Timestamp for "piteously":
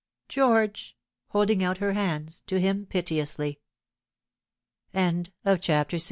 2.87-3.59